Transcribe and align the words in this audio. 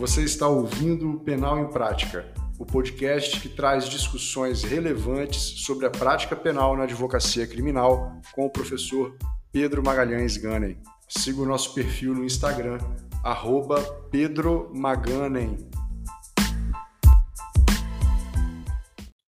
Você 0.00 0.22
está 0.22 0.48
ouvindo 0.48 1.10
o 1.10 1.20
Penal 1.20 1.58
em 1.58 1.68
Prática, 1.68 2.32
o 2.58 2.64
podcast 2.64 3.38
que 3.38 3.50
traz 3.50 3.86
discussões 3.86 4.64
relevantes 4.64 5.42
sobre 5.42 5.84
a 5.84 5.90
prática 5.90 6.34
penal 6.34 6.74
na 6.74 6.84
advocacia 6.84 7.46
criminal 7.46 8.18
com 8.32 8.46
o 8.46 8.50
professor 8.50 9.14
Pedro 9.52 9.82
Magalhães 9.84 10.38
Ganem. 10.38 10.80
Siga 11.06 11.42
o 11.42 11.44
nosso 11.44 11.74
perfil 11.74 12.14
no 12.14 12.24
Instagram, 12.24 12.78
arroba 13.22 13.82
Pedro 14.10 14.70
Maganem. 14.74 15.58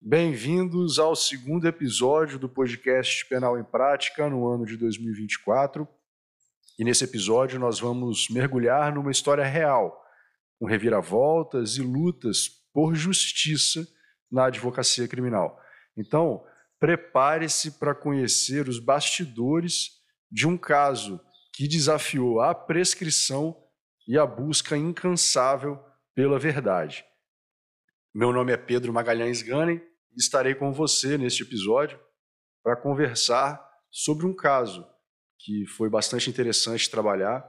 Bem-vindos 0.02 1.00
ao 1.00 1.18
segundo 1.18 1.68
episódio 1.68 2.40
do 2.40 2.48
podcast 2.48 3.28
Penal 3.28 3.60
em 3.60 3.64
Prática 3.66 4.30
no 4.30 4.48
ano 4.48 4.66
de 4.66 4.78
2024. 4.78 5.86
E 6.80 6.86
nesse 6.86 7.04
episódio 7.04 7.60
nós 7.60 7.78
vamos 7.78 8.30
mergulhar 8.30 8.96
numa 8.96 9.12
história 9.12 9.44
real 9.44 10.01
com 10.62 10.68
reviravoltas 10.68 11.78
e 11.78 11.82
lutas 11.82 12.48
por 12.72 12.94
justiça 12.94 13.84
na 14.32 14.46
advocacia 14.46 15.08
criminal. 15.08 15.60
Então, 15.98 16.46
prepare-se 16.80 17.80
para 17.80 17.96
conhecer 17.96 18.70
os 18.70 18.78
bastidores 18.78 19.90
de 20.32 20.48
um 20.48 20.56
caso 20.56 21.20
que 21.52 21.68
desafiou 21.68 22.42
a 22.42 22.54
prescrição 22.54 23.58
e 24.08 24.20
a 24.20 24.26
busca 24.28 24.78
incansável 24.78 25.84
pela 26.14 26.38
verdade. 26.38 27.04
Meu 28.14 28.32
nome 28.32 28.54
é 28.54 28.58
Pedro 28.58 28.94
Magalhães 28.94 29.42
Ganem 29.42 29.82
e 30.12 30.20
estarei 30.20 30.54
com 30.54 30.72
você 30.72 31.18
neste 31.18 31.42
episódio 31.42 32.00
para 32.64 32.78
conversar 32.78 33.60
sobre 33.90 34.28
um 34.28 34.36
caso 34.36 34.88
que 35.40 35.66
foi 35.66 35.90
bastante 35.90 36.30
interessante 36.30 36.88
trabalhar, 36.88 37.44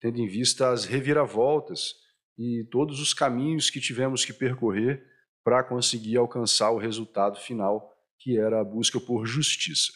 tendo 0.00 0.18
em 0.18 0.26
vista 0.26 0.70
as 0.70 0.84
reviravoltas 0.84 2.07
e 2.38 2.64
todos 2.70 3.00
os 3.00 3.12
caminhos 3.12 3.68
que 3.68 3.80
tivemos 3.80 4.24
que 4.24 4.32
percorrer 4.32 5.04
para 5.42 5.64
conseguir 5.64 6.16
alcançar 6.16 6.70
o 6.70 6.78
resultado 6.78 7.40
final, 7.40 7.92
que 8.18 8.38
era 8.38 8.60
a 8.60 8.64
busca 8.64 9.00
por 9.00 9.26
justiça. 9.26 9.92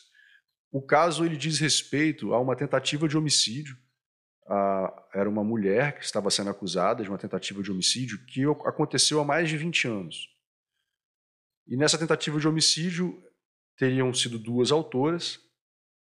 O 0.70 0.82
caso 0.82 1.24
ele 1.24 1.36
diz 1.36 1.60
respeito 1.60 2.34
a 2.34 2.40
uma 2.40 2.56
tentativa 2.56 3.06
de 3.06 3.16
homicídio. 3.16 3.76
Era 5.14 5.28
uma 5.28 5.44
mulher 5.44 5.98
que 5.98 6.04
estava 6.04 6.30
sendo 6.30 6.50
acusada 6.50 7.04
de 7.04 7.08
uma 7.08 7.18
tentativa 7.18 7.62
de 7.62 7.70
homicídio 7.70 8.24
que 8.26 8.42
aconteceu 8.66 9.20
há 9.20 9.24
mais 9.24 9.48
de 9.48 9.56
20 9.56 9.86
anos. 9.86 10.28
E 11.66 11.76
nessa 11.76 11.98
tentativa 11.98 12.40
de 12.40 12.48
homicídio 12.48 13.22
teriam 13.76 14.12
sido 14.12 14.38
duas 14.38 14.72
autoras, 14.72 15.38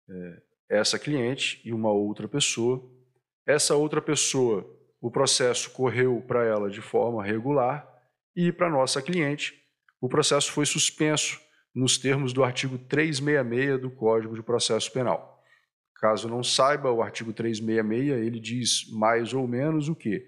é, 0.09 0.42
essa 0.69 0.98
cliente 0.98 1.61
e 1.64 1.72
uma 1.72 1.91
outra 1.91 2.27
pessoa. 2.27 2.83
Essa 3.47 3.75
outra 3.75 4.00
pessoa 4.00 4.64
o 5.05 5.10
processo 5.10 5.70
correu 5.72 6.24
para 6.27 6.47
ela 6.47 6.70
de 6.70 6.80
forma 6.80 7.22
regular 7.22 7.86
e 8.34 8.50
para 8.50 8.70
nossa 8.70 9.02
cliente 9.02 9.52
o 10.00 10.08
processo 10.08 10.50
foi 10.50 10.64
suspenso 10.64 11.38
nos 11.74 11.98
termos 11.98 12.33
do 12.33 12.42
artigo 12.42 12.78
366 12.78 13.82
do 13.82 13.91
Código 13.91 14.34
de 14.34 14.42
Processo 14.42 14.91
Penal. 14.91 15.44
Caso 15.97 16.27
não 16.27 16.42
saiba, 16.42 16.91
o 16.91 17.02
artigo 17.02 17.34
366 17.34 18.27
ele 18.27 18.41
diz 18.41 18.91
mais 18.92 19.34
ou 19.34 19.47
menos 19.47 19.91
o 19.91 19.94
quê? 19.94 20.27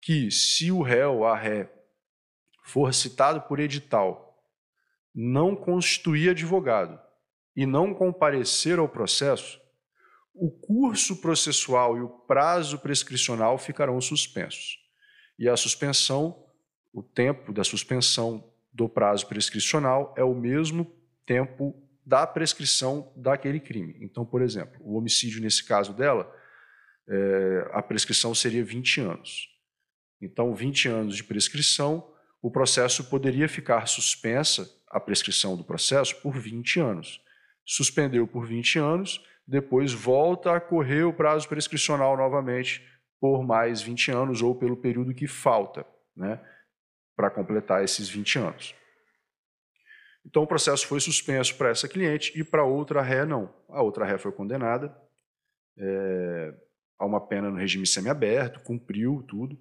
Que 0.00 0.30
se 0.30 0.70
o 0.70 0.80
réu, 0.80 1.24
a 1.24 1.36
ré, 1.36 1.68
for 2.62 2.94
citado 2.94 3.40
por 3.40 3.58
edital, 3.58 4.40
não 5.12 5.56
constituir 5.56 6.30
advogado 6.30 7.00
e 7.56 7.66
não 7.66 7.92
comparecer 7.92 8.78
ao 8.78 8.88
processo, 8.88 9.60
o 10.34 10.50
curso 10.50 11.20
processual 11.20 11.96
e 11.96 12.00
o 12.00 12.08
prazo 12.08 12.78
prescricional 12.78 13.56
ficarão 13.56 14.00
suspensos. 14.00 14.78
E 15.38 15.48
a 15.48 15.56
suspensão, 15.56 16.44
o 16.92 17.02
tempo 17.02 17.52
da 17.52 17.62
suspensão 17.62 18.52
do 18.72 18.88
prazo 18.88 19.26
prescricional 19.28 20.12
é 20.18 20.24
o 20.24 20.34
mesmo 20.34 20.92
tempo 21.24 21.80
da 22.04 22.26
prescrição 22.26 23.12
daquele 23.16 23.60
crime. 23.60 23.96
Então, 24.00 24.26
por 24.26 24.42
exemplo, 24.42 24.78
o 24.80 24.96
homicídio, 24.98 25.40
nesse 25.40 25.64
caso 25.64 25.94
dela, 25.94 26.30
é, 27.08 27.70
a 27.72 27.82
prescrição 27.82 28.34
seria 28.34 28.64
20 28.64 29.00
anos. 29.00 29.48
Então, 30.20 30.54
20 30.54 30.88
anos 30.88 31.16
de 31.16 31.24
prescrição, 31.24 32.12
o 32.42 32.50
processo 32.50 33.04
poderia 33.04 33.48
ficar 33.48 33.86
suspensa, 33.86 34.68
a 34.88 35.00
prescrição 35.00 35.56
do 35.56 35.64
processo, 35.64 36.20
por 36.20 36.38
20 36.38 36.80
anos. 36.80 37.20
Suspendeu 37.64 38.26
por 38.26 38.46
20 38.46 38.78
anos, 38.78 39.20
depois 39.46 39.92
volta 39.92 40.56
a 40.56 40.60
correr 40.60 41.04
o 41.04 41.12
prazo 41.12 41.48
prescricional 41.48 42.16
novamente 42.16 42.82
por 43.20 43.42
mais 43.44 43.82
20 43.82 44.10
anos 44.10 44.42
ou 44.42 44.54
pelo 44.54 44.76
período 44.76 45.14
que 45.14 45.26
falta 45.26 45.86
né, 46.16 46.40
para 47.16 47.30
completar 47.30 47.82
esses 47.82 48.08
20 48.08 48.38
anos. 48.38 48.74
Então 50.24 50.42
o 50.42 50.46
processo 50.46 50.86
foi 50.86 51.00
suspenso 51.00 51.56
para 51.56 51.68
essa 51.68 51.88
cliente 51.88 52.38
e 52.38 52.42
para 52.42 52.64
outra 52.64 53.02
ré 53.02 53.26
não. 53.26 53.54
A 53.68 53.82
outra 53.82 54.04
ré 54.04 54.16
foi 54.16 54.32
condenada 54.32 54.96
é, 55.76 56.54
a 56.98 57.04
uma 57.04 57.20
pena 57.20 57.50
no 57.50 57.56
regime 57.56 57.86
semiaberto, 57.86 58.60
cumpriu 58.60 59.22
tudo. 59.28 59.58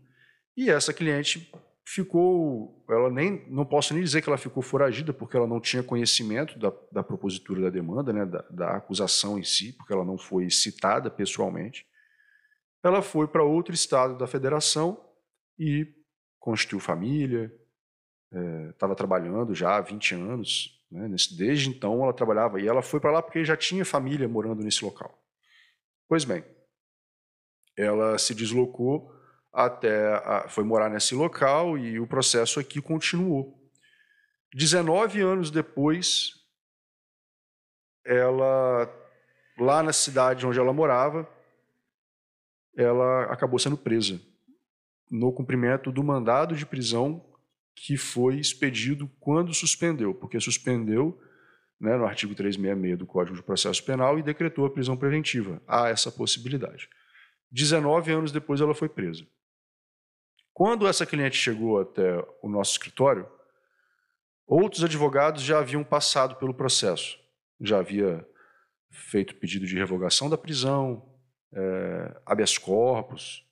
E 0.56 0.70
essa 0.70 0.94
cliente 0.94 1.52
ficou, 1.86 2.84
ela 2.90 3.10
nem, 3.10 3.46
não 3.50 3.66
posso 3.66 3.94
nem 3.94 4.04
dizer 4.04 4.22
que 4.22 4.30
ela 4.30 4.38
ficou 4.38 4.64
foragida, 4.64 5.14
porque 5.14 5.36
ela 5.36 5.48
não 5.48 5.60
tinha 5.60 5.84
conhecimento 5.84 6.58
da, 6.58 6.72
da 6.92 7.04
propositura 7.04 7.62
da 7.62 7.70
demanda, 7.70 8.14
né, 8.14 8.26
da, 8.26 8.42
da 8.50 8.78
acusação 8.78 9.38
em 9.38 9.44
si, 9.44 9.74
porque 9.74 9.92
ela 9.92 10.06
não 10.06 10.18
foi 10.18 10.50
citada 10.50 11.10
pessoalmente. 11.12 11.86
Ela 12.84 13.02
foi 13.02 13.28
para 13.28 13.44
outro 13.44 13.74
estado 13.74 14.18
da 14.18 14.28
federação 14.28 15.00
e 15.60 15.88
constituiu 16.40 16.80
família, 16.80 17.54
estava 18.72 18.94
é, 18.94 18.96
trabalhando 18.96 19.54
já 19.54 19.78
há 19.78 19.82
20 19.82 20.16
anos, 20.16 20.82
né, 20.92 21.08
nesse, 21.08 21.38
desde 21.38 21.70
então 21.70 22.04
ela 22.04 22.14
trabalhava, 22.14 22.60
e 22.60 22.68
ela 22.68 22.82
foi 22.82 23.00
para 23.00 23.12
lá 23.12 23.22
porque 23.22 23.44
já 23.44 23.58
tinha 23.58 23.86
família 23.86 24.28
morando 24.28 24.64
nesse 24.64 24.84
local. 24.84 25.18
Pois 26.08 26.26
bem, 26.26 26.44
ela 27.78 28.18
se 28.18 28.34
deslocou 28.36 29.12
até 29.54 30.16
a, 30.16 30.48
foi 30.50 30.64
morar 30.64 30.90
nesse 30.90 31.14
local 31.14 31.78
e 31.78 32.00
o 32.00 32.08
processo 32.08 32.60
aqui 32.60 32.82
continuou. 32.82 33.62
19 34.54 35.22
anos 35.22 35.52
depois, 35.52 36.34
ela 38.06 38.90
lá 39.60 39.84
na 39.84 39.94
cidade 39.94 40.46
onde 40.46 40.60
ela 40.60 40.74
morava, 40.74 41.30
ela 42.76 43.26
acabou 43.26 43.60
sendo 43.60 43.78
presa 43.78 44.20
no 45.12 45.32
cumprimento 45.32 45.92
do 45.92 46.04
mandado 46.04 46.56
de 46.56 46.66
prisão 46.66 47.24
que 47.76 47.98
foi 47.98 48.40
expedido 48.40 49.10
quando 49.20 49.54
suspendeu, 49.54 50.14
porque 50.14 50.40
suspendeu 50.40 51.20
né, 51.80 51.96
no 51.96 52.06
artigo 52.06 52.34
366 52.34 52.98
do 52.98 53.06
Código 53.06 53.36
de 53.36 53.44
Processo 53.44 53.84
Penal 53.84 54.18
e 54.18 54.24
decretou 54.24 54.66
a 54.66 54.70
prisão 54.72 54.98
preventiva. 54.98 55.62
Há 55.68 55.90
essa 55.90 56.12
possibilidade. 56.12 56.90
19 57.52 58.12
anos 58.12 58.32
depois 58.32 58.62
ela 58.62 58.74
foi 58.74 58.90
presa. 58.90 59.26
Quando 60.54 60.88
essa 60.88 61.06
cliente 61.06 61.36
chegou 61.36 61.82
até 61.82 62.24
o 62.42 62.48
nosso 62.48 62.74
escritório, 62.74 63.28
outros 64.46 64.84
advogados 64.84 65.42
já 65.42 65.58
haviam 65.58 65.84
passado 65.84 66.36
pelo 66.36 66.54
processo, 66.54 67.18
já 67.60 67.80
havia 67.80 68.26
feito 68.92 69.36
pedido 69.36 69.66
de 69.66 69.76
revogação 69.76 70.30
da 70.30 70.38
prisão, 70.38 71.12
é, 71.52 72.22
habeas 72.26 72.58
corpus, 72.58 73.44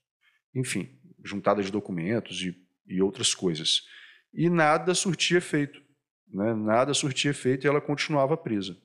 enfim, 0.53 0.99
juntada 1.23 1.63
de 1.63 1.71
documentos 1.71 2.41
e, 2.43 2.55
e 2.85 3.01
outras 3.01 3.33
coisas. 3.33 3.83
E 4.31 4.47
nada 4.47 4.93
surtia 4.93 5.39
efeito, 5.39 5.81
né? 6.27 6.53
nada 6.53 6.93
surtia 6.93 7.31
efeito 7.31 7.65
e 7.65 7.67
ela 7.67 7.81
continuava 7.81 8.37
presa. 8.37 8.77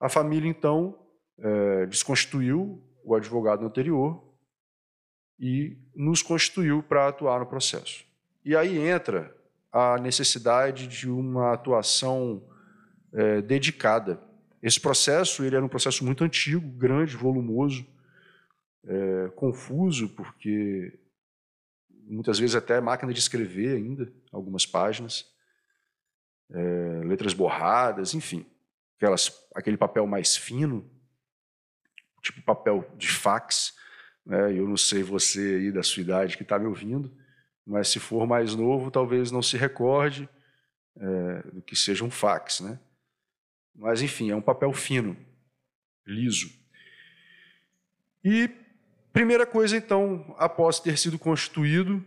A 0.00 0.08
família, 0.08 0.48
então, 0.48 0.98
é, 1.38 1.86
desconstituiu 1.86 2.84
o 3.04 3.14
advogado 3.14 3.64
anterior 3.64 4.27
e 5.38 5.76
nos 5.94 6.22
constituiu 6.22 6.82
para 6.82 7.08
atuar 7.08 7.40
no 7.40 7.46
processo. 7.46 8.04
E 8.44 8.56
aí 8.56 8.78
entra 8.78 9.34
a 9.72 9.98
necessidade 9.98 10.86
de 10.86 11.08
uma 11.08 11.52
atuação 11.52 12.42
é, 13.12 13.40
dedicada. 13.42 14.20
Esse 14.62 14.80
processo 14.80 15.44
ele 15.44 15.56
era 15.56 15.64
um 15.64 15.68
processo 15.68 16.04
muito 16.04 16.24
antigo, 16.24 16.66
grande, 16.66 17.16
volumoso, 17.16 17.86
é, 18.84 19.28
confuso, 19.36 20.08
porque 20.10 20.98
muitas 21.90 22.38
vezes 22.38 22.56
até 22.56 22.80
máquina 22.80 23.12
de 23.12 23.18
escrever 23.18 23.76
ainda, 23.76 24.12
algumas 24.32 24.66
páginas, 24.66 25.26
é, 26.50 27.00
letras 27.04 27.34
borradas, 27.34 28.14
enfim, 28.14 28.46
aquelas, 28.96 29.30
aquele 29.54 29.76
papel 29.76 30.06
mais 30.06 30.36
fino, 30.36 30.90
tipo 32.22 32.42
papel 32.42 32.90
de 32.96 33.08
fax, 33.08 33.76
né? 34.28 34.52
Eu 34.52 34.68
não 34.68 34.76
sei 34.76 35.02
você 35.02 35.56
aí 35.56 35.72
da 35.72 35.82
sua 35.82 36.02
idade 36.02 36.36
que 36.36 36.42
está 36.42 36.58
me 36.58 36.66
ouvindo, 36.66 37.10
mas 37.66 37.88
se 37.88 37.98
for 37.98 38.26
mais 38.26 38.54
novo, 38.54 38.90
talvez 38.90 39.30
não 39.30 39.40
se 39.40 39.56
recorde 39.56 40.28
é, 40.96 41.42
do 41.50 41.62
que 41.62 41.74
seja 41.74 42.04
um 42.04 42.10
fax. 42.10 42.60
Né? 42.60 42.78
Mas, 43.74 44.02
enfim, 44.02 44.30
é 44.30 44.36
um 44.36 44.42
papel 44.42 44.70
fino, 44.74 45.16
liso. 46.06 46.50
E, 48.22 48.50
primeira 49.14 49.46
coisa, 49.46 49.76
então, 49.76 50.34
após 50.38 50.78
ter 50.78 50.98
sido 50.98 51.18
constituído 51.18 52.04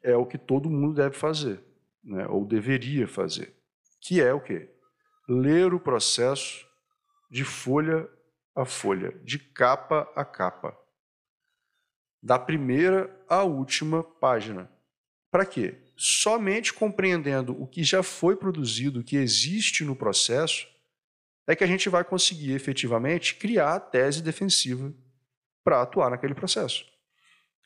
é 0.00 0.14
o 0.14 0.26
que 0.26 0.38
todo 0.38 0.70
mundo 0.70 0.94
deve 0.94 1.16
fazer, 1.16 1.60
né? 2.04 2.26
ou 2.28 2.44
deveria 2.44 3.08
fazer, 3.08 3.56
que 4.00 4.20
é 4.20 4.32
o 4.32 4.40
quê? 4.40 4.70
Ler 5.26 5.72
o 5.72 5.80
processo 5.80 6.64
de 7.30 7.42
folha 7.42 8.08
a 8.54 8.64
folha, 8.64 9.10
de 9.24 9.38
capa 9.38 10.08
a 10.14 10.24
capa, 10.24 10.76
da 12.24 12.38
primeira 12.38 13.14
à 13.28 13.42
última 13.42 14.02
página. 14.02 14.70
Para 15.30 15.44
quê? 15.44 15.74
Somente 15.94 16.72
compreendendo 16.72 17.60
o 17.60 17.66
que 17.66 17.84
já 17.84 18.02
foi 18.02 18.34
produzido, 18.34 19.00
o 19.00 19.04
que 19.04 19.16
existe 19.16 19.84
no 19.84 19.94
processo, 19.94 20.66
é 21.46 21.54
que 21.54 21.62
a 21.62 21.66
gente 21.66 21.90
vai 21.90 22.02
conseguir 22.02 22.52
efetivamente 22.52 23.34
criar 23.34 23.74
a 23.74 23.80
tese 23.80 24.22
defensiva 24.22 24.90
para 25.62 25.82
atuar 25.82 26.08
naquele 26.08 26.34
processo. 26.34 26.86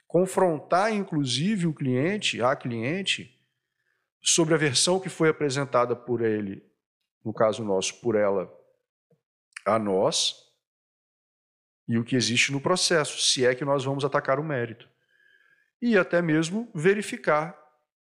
Confrontar, 0.09 0.93
inclusive, 0.93 1.69
o 1.69 1.73
cliente, 1.73 2.43
a 2.43 2.57
cliente, 2.57 3.41
sobre 4.21 4.55
a 4.55 4.59
versão 4.59 4.99
que 4.99 5.09
foi 5.09 5.29
apresentada 5.29 5.95
por 5.95 6.21
ele, 6.21 6.65
no 7.25 7.33
caso 7.33 7.65
nosso, 7.65 8.01
por 8.01 8.17
ela 8.17 8.53
a 9.65 9.79
nós, 9.79 10.48
e 11.88 11.96
o 11.96 12.05
que 12.05 12.14
existe 12.14 12.52
no 12.52 12.61
processo, 12.61 13.20
se 13.20 13.46
é 13.46 13.55
que 13.55 13.64
nós 13.64 13.85
vamos 13.85 14.05
atacar 14.05 14.38
o 14.38 14.44
mérito. 14.44 14.88
E 15.81 15.96
até 15.96 16.20
mesmo 16.20 16.70
verificar 16.75 17.58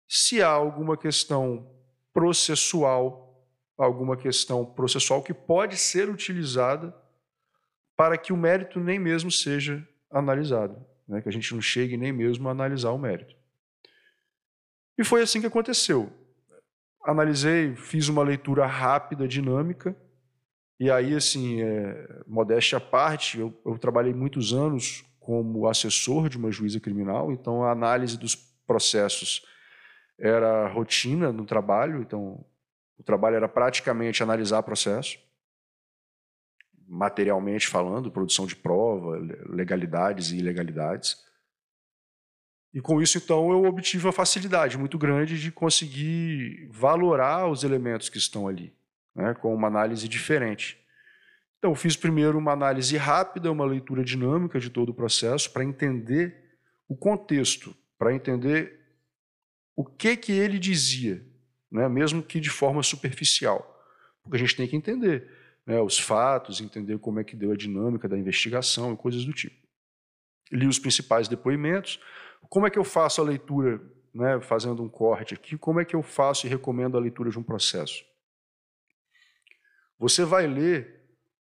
se 0.09 0.41
há 0.41 0.49
alguma 0.49 0.97
questão 0.97 1.69
processual, 2.13 3.45
alguma 3.77 4.17
questão 4.17 4.65
processual 4.65 5.23
que 5.23 5.35
pode 5.35 5.77
ser 5.77 6.09
utilizada 6.09 6.95
para 7.97 8.17
que 8.17 8.33
o 8.33 8.37
mérito 8.37 8.79
nem 8.79 8.99
mesmo 8.99 9.31
seja 9.31 9.87
analisado, 10.11 10.85
né? 11.09 11.21
que 11.21 11.29
a 11.29 11.33
gente 11.33 11.53
não 11.53 11.61
chegue 11.61 11.97
nem 11.97 12.13
mesmo 12.13 12.49
a 12.49 12.53
analisar 12.53 12.91
o 12.91 12.99
mérito. 12.99 13.35
E 14.97 15.03
foi 15.03 15.23
assim 15.23 15.41
que 15.41 15.47
aconteceu. 15.47 16.13
Analisei, 17.05 17.75
fiz 17.75 18.09
uma 18.09 18.23
leitura 18.23 18.67
rápida, 18.67 19.27
dinâmica, 19.27 19.97
e 20.85 20.91
aí, 20.91 21.15
assim, 21.15 21.63
é, 21.63 22.23
modéstia 22.27 22.79
à 22.79 22.81
parte, 22.81 23.39
eu, 23.39 23.59
eu 23.65 23.79
trabalhei 23.79 24.13
muitos 24.13 24.53
anos 24.53 25.05
como 25.19 25.67
assessor 25.67 26.29
de 26.29 26.37
uma 26.37 26.51
juíza 26.51 26.79
criminal, 26.79 27.33
então 27.33 27.65
a 27.65 27.71
análise 27.71 28.19
dos 28.19 28.35
processos 28.67 29.45
era 30.19 30.69
rotina 30.69 31.33
no 31.33 31.45
trabalho, 31.45 32.03
então 32.03 32.45
o 32.99 33.03
trabalho 33.03 33.37
era 33.37 33.49
praticamente 33.49 34.23
analisar 34.23 34.63
processo 34.63 35.19
materialmente 36.87 37.67
falando, 37.67 38.11
produção 38.11 38.47
de 38.47 38.57
prova, 38.57 39.19
legalidades 39.47 40.31
e 40.31 40.39
ilegalidades. 40.39 41.17
E 42.73 42.81
com 42.81 43.01
isso, 43.01 43.19
então, 43.19 43.51
eu 43.53 43.65
obtive 43.65 44.05
uma 44.07 44.13
facilidade 44.13 44.77
muito 44.77 44.99
grande 44.99 45.41
de 45.41 45.51
conseguir 45.53 46.69
valorar 46.71 47.49
os 47.49 47.63
elementos 47.63 48.09
que 48.09 48.19
estão 48.19 48.49
ali, 48.49 48.75
né, 49.15 49.35
com 49.35 49.55
uma 49.55 49.69
análise 49.69 50.09
diferente. 50.09 50.79
Então, 51.59 51.75
fiz 51.75 51.97
primeiro 51.97 52.37
uma 52.37 52.53
análise 52.53 52.97
rápida, 52.97 53.51
uma 53.51 53.65
leitura 53.65 54.05
dinâmica 54.05 54.61
de 54.61 54.69
todo 54.69 54.91
o 54.91 54.95
processo, 54.95 55.51
para 55.51 55.65
entender 55.65 56.59
o 56.89 56.97
contexto, 56.97 57.75
para 57.99 58.15
entender 58.15 58.81
o 59.75 59.85
que, 59.85 60.17
que 60.17 60.33
ele 60.33 60.59
dizia, 60.59 61.25
né, 61.71 61.89
mesmo 61.89 62.23
que 62.23 62.39
de 62.39 62.51
forma 62.51 62.83
superficial. 62.83 63.71
Porque 64.23 64.37
a 64.37 64.41
gente 64.41 64.57
tem 64.57 64.69
que 64.69 64.77
entender 64.77 65.31
né, 65.67 65.81
os 65.81 65.99
fatos, 65.99 66.61
entender 66.61 66.99
como 66.99 67.21
é 67.21 67.25
que 67.25 67.37
deu 67.37 67.53
a 67.53 67.57
dinâmica 67.57 68.09
da 68.09 68.19
investigação 68.19 68.93
e 68.93 68.97
coisas 68.97 69.25
do 69.25 69.33
tipo. 69.33 69.57
Li 70.53 70.67
os 70.67 70.79
principais 70.79 71.29
depoimentos. 71.29 71.99
Como 72.49 72.67
é 72.67 72.71
que 72.71 72.79
eu 72.79 72.85
faço 72.85 73.21
a 73.21 73.25
leitura, 73.25 73.81
né, 74.15 74.41
fazendo 74.41 74.83
um 74.83 74.89
corte 74.89 75.35
aqui, 75.35 75.57
como 75.57 75.81
é 75.81 75.85
que 75.85 75.97
eu 75.97 76.03
faço 76.03 76.47
e 76.47 76.51
recomendo 76.51 76.97
a 76.97 77.01
leitura 77.01 77.31
de 77.31 77.39
um 77.39 77.43
processo? 77.43 78.05
Você 80.05 80.23
vai 80.23 80.47
ler, 80.47 81.01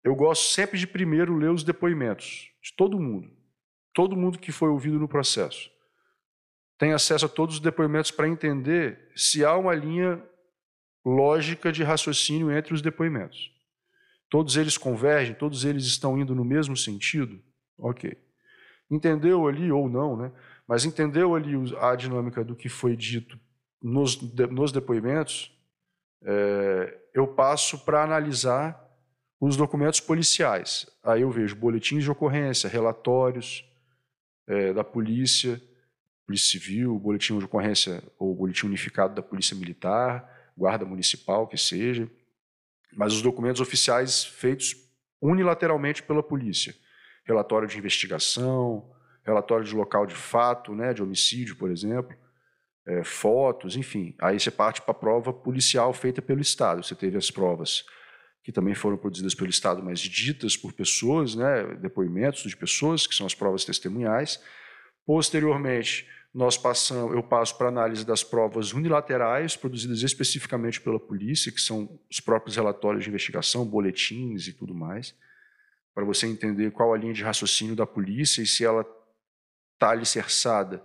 eu 0.02 0.12
gosto 0.12 0.52
sempre 0.52 0.76
de 0.76 0.84
primeiro 0.84 1.36
ler 1.36 1.52
os 1.52 1.62
depoimentos, 1.62 2.50
de 2.60 2.74
todo 2.74 2.98
mundo, 2.98 3.30
todo 3.94 4.16
mundo 4.16 4.40
que 4.40 4.50
foi 4.50 4.68
ouvido 4.68 4.98
no 4.98 5.06
processo. 5.06 5.70
Tem 6.76 6.92
acesso 6.92 7.26
a 7.26 7.28
todos 7.28 7.54
os 7.54 7.60
depoimentos 7.60 8.10
para 8.10 8.26
entender 8.26 9.08
se 9.14 9.44
há 9.44 9.56
uma 9.56 9.72
linha 9.72 10.20
lógica 11.06 11.70
de 11.70 11.84
raciocínio 11.84 12.50
entre 12.50 12.74
os 12.74 12.82
depoimentos. 12.82 13.52
Todos 14.28 14.56
eles 14.56 14.76
convergem, 14.76 15.32
todos 15.32 15.64
eles 15.64 15.84
estão 15.84 16.18
indo 16.18 16.34
no 16.34 16.44
mesmo 16.44 16.76
sentido? 16.76 17.40
Ok. 17.78 18.18
Entendeu 18.90 19.46
ali, 19.46 19.70
ou 19.70 19.88
não, 19.88 20.16
né? 20.16 20.32
mas 20.66 20.84
entendeu 20.84 21.36
ali 21.36 21.52
a 21.80 21.94
dinâmica 21.94 22.42
do 22.42 22.56
que 22.56 22.68
foi 22.68 22.96
dito 22.96 23.38
nos, 23.80 24.20
nos 24.50 24.72
depoimentos, 24.72 25.56
é, 26.22 26.98
eu 27.14 27.26
passo 27.26 27.78
para 27.84 28.02
analisar 28.02 28.88
os 29.40 29.56
documentos 29.56 30.00
policiais. 30.00 30.86
Aí 31.02 31.22
eu 31.22 31.30
vejo 31.30 31.56
boletins 31.56 32.04
de 32.04 32.10
ocorrência, 32.10 32.68
relatórios 32.68 33.64
é, 34.46 34.72
da 34.72 34.84
polícia, 34.84 35.60
polícia 36.26 36.58
civil, 36.58 36.98
boletim 36.98 37.38
de 37.38 37.44
ocorrência 37.44 38.02
ou 38.18 38.34
boletim 38.34 38.66
unificado 38.66 39.14
da 39.14 39.22
polícia 39.22 39.56
militar, 39.56 40.52
guarda 40.56 40.84
municipal, 40.84 41.46
que 41.46 41.56
seja, 41.56 42.08
mas 42.92 43.14
os 43.14 43.22
documentos 43.22 43.60
oficiais 43.60 44.24
feitos 44.24 44.76
unilateralmente 45.20 46.02
pela 46.02 46.22
polícia. 46.22 46.74
Relatório 47.24 47.68
de 47.68 47.78
investigação, 47.78 48.90
relatório 49.24 49.64
de 49.64 49.74
local 49.74 50.06
de 50.06 50.14
fato, 50.14 50.74
né, 50.74 50.92
de 50.92 51.02
homicídio, 51.02 51.56
por 51.56 51.70
exemplo, 51.70 52.16
é, 52.90 53.04
fotos, 53.04 53.76
enfim. 53.76 54.14
Aí 54.20 54.40
você 54.40 54.50
parte 54.50 54.82
para 54.82 54.90
a 54.90 54.94
prova 54.94 55.32
policial 55.32 55.92
feita 55.92 56.20
pelo 56.20 56.40
Estado. 56.40 56.82
Você 56.82 56.94
teve 56.94 57.16
as 57.16 57.30
provas 57.30 57.84
que 58.42 58.50
também 58.50 58.74
foram 58.74 58.96
produzidas 58.96 59.34
pelo 59.34 59.48
Estado, 59.48 59.82
mas 59.82 60.00
ditas 60.00 60.56
por 60.56 60.72
pessoas, 60.72 61.36
né, 61.36 61.74
depoimentos 61.80 62.42
de 62.42 62.56
pessoas, 62.56 63.06
que 63.06 63.14
são 63.14 63.26
as 63.26 63.34
provas 63.34 63.64
testemunhais. 63.64 64.42
Posteriormente, 65.06 66.08
nós 66.34 66.56
passamos, 66.56 67.14
eu 67.14 67.22
passo 67.22 67.56
para 67.56 67.68
análise 67.68 68.04
das 68.04 68.24
provas 68.24 68.72
unilaterais 68.72 69.56
produzidas 69.56 70.02
especificamente 70.02 70.80
pela 70.80 70.98
polícia, 70.98 71.52
que 71.52 71.60
são 71.60 72.00
os 72.10 72.18
próprios 72.18 72.56
relatórios 72.56 73.04
de 73.04 73.10
investigação, 73.10 73.64
boletins 73.64 74.48
e 74.48 74.52
tudo 74.52 74.74
mais, 74.74 75.14
para 75.94 76.04
você 76.04 76.26
entender 76.26 76.72
qual 76.72 76.92
a 76.92 76.98
linha 76.98 77.12
de 77.12 77.22
raciocínio 77.22 77.76
da 77.76 77.86
polícia 77.86 78.42
e 78.42 78.46
se 78.46 78.64
ela 78.64 78.84
está 79.74 79.90
alicerçada 79.90 80.82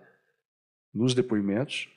nos 0.93 1.13
depoimentos. 1.13 1.89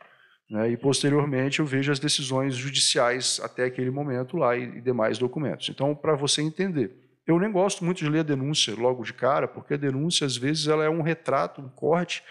Né, 0.51 0.71
e 0.71 0.77
posteriormente 0.77 1.61
eu 1.61 1.67
vejo 1.67 1.93
as 1.93 1.99
decisões 1.99 2.57
judiciais 2.57 3.39
até 3.43 3.65
aquele 3.65 3.91
momento 3.91 4.37
lá 4.37 4.57
e, 4.57 4.63
e 4.63 4.81
demais 4.81 5.19
documentos. 5.19 5.69
Então, 5.69 5.95
para 5.95 6.15
você 6.15 6.41
entender, 6.41 6.97
eu 7.27 7.39
nem 7.39 7.53
gosto 7.53 7.85
muito 7.85 7.99
de 7.99 8.09
ler 8.09 8.21
a 8.21 8.23
denúncia 8.23 8.75
logo 8.75 9.05
de 9.05 9.13
cara, 9.13 9.47
porque 9.47 9.75
a 9.75 9.77
denúncia 9.77 10.27
às 10.27 10.37
vezes 10.39 10.67
ela 10.67 10.83
é 10.83 10.89
um 10.89 11.03
retrato, 11.03 11.61
um 11.61 11.69
corte 11.69 12.25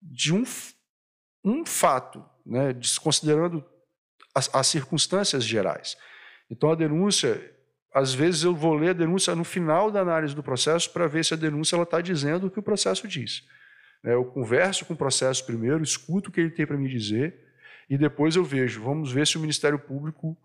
de 0.00 0.32
um, 0.32 0.42
um 1.44 1.66
fato, 1.66 2.24
né, 2.46 2.72
desconsiderando 2.72 3.62
as, 4.34 4.52
as 4.54 4.66
circunstâncias 4.66 5.44
gerais. 5.44 5.98
Então, 6.50 6.72
a 6.72 6.74
denúncia, 6.74 7.54
às 7.92 8.14
vezes 8.14 8.44
eu 8.44 8.54
vou 8.54 8.74
ler 8.74 8.90
a 8.90 8.94
denúncia 8.94 9.34
no 9.34 9.44
final 9.44 9.90
da 9.90 10.00
análise 10.00 10.34
do 10.34 10.42
processo 10.42 10.90
para 10.90 11.06
ver 11.06 11.22
se 11.26 11.34
a 11.34 11.36
denúncia 11.36 11.76
está 11.80 12.00
dizendo 12.00 12.46
o 12.46 12.50
que 12.50 12.58
o 12.58 12.62
processo 12.62 13.06
diz. 13.06 13.42
É, 14.04 14.14
eu 14.14 14.24
converso 14.24 14.84
com 14.84 14.92
o 14.92 14.96
processo 14.96 15.44
primeiro, 15.46 15.82
escuto 15.82 16.28
o 16.28 16.32
que 16.32 16.40
ele 16.40 16.50
tem 16.50 16.66
para 16.66 16.76
me 16.76 16.88
dizer 16.88 17.42
e 17.88 17.96
depois 17.96 18.36
eu 18.36 18.44
vejo, 18.44 18.82
vamos 18.82 19.10
ver 19.10 19.26
se 19.26 19.36
o 19.36 19.40
Ministério 19.40 19.78
Público, 19.78 20.36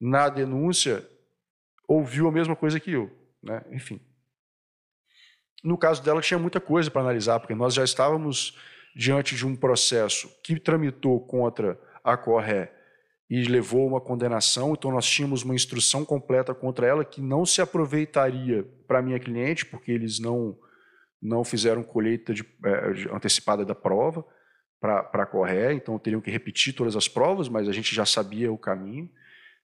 na 0.00 0.28
denúncia, 0.28 1.08
ouviu 1.86 2.28
a 2.28 2.32
mesma 2.32 2.54
coisa 2.54 2.80
que 2.80 2.92
eu. 2.92 3.10
Né? 3.42 3.62
Enfim. 3.70 4.00
No 5.62 5.76
caso 5.78 6.02
dela, 6.02 6.20
tinha 6.20 6.38
muita 6.38 6.60
coisa 6.60 6.90
para 6.90 7.00
analisar, 7.00 7.40
porque 7.40 7.54
nós 7.54 7.74
já 7.74 7.82
estávamos 7.82 8.58
diante 8.94 9.34
de 9.34 9.46
um 9.46 9.56
processo 9.56 10.28
que 10.42 10.58
tramitou 10.58 11.20
contra 11.20 11.78
a 12.02 12.16
Corré 12.16 12.72
e 13.28 13.42
levou 13.44 13.86
uma 13.86 14.00
condenação, 14.00 14.72
então 14.72 14.92
nós 14.92 15.04
tínhamos 15.04 15.42
uma 15.42 15.54
instrução 15.54 16.04
completa 16.04 16.54
contra 16.54 16.86
ela 16.86 17.04
que 17.04 17.20
não 17.20 17.44
se 17.44 17.60
aproveitaria 17.60 18.64
para 18.86 19.02
minha 19.02 19.18
cliente, 19.18 19.66
porque 19.66 19.90
eles 19.90 20.20
não 20.20 20.56
não 21.20 21.44
fizeram 21.44 21.82
colheita 21.82 22.32
de, 22.32 22.42
é, 22.64 23.14
antecipada 23.14 23.64
da 23.64 23.74
prova 23.74 24.24
para 24.80 25.08
a 25.22 25.72
então 25.72 25.98
teriam 25.98 26.20
que 26.20 26.30
repetir 26.30 26.74
todas 26.74 26.94
as 26.94 27.08
provas, 27.08 27.48
mas 27.48 27.68
a 27.68 27.72
gente 27.72 27.94
já 27.94 28.04
sabia 28.04 28.52
o 28.52 28.58
caminho. 28.58 29.10